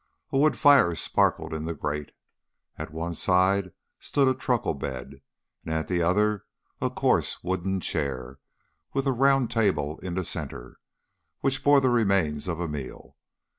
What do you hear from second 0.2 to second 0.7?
A wood